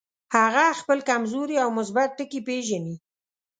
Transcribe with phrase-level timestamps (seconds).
[0.35, 2.95] هغه خپل کمزوري او مثبت ټکي پېژني.